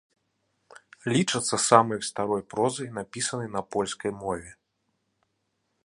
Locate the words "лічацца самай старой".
1.13-2.41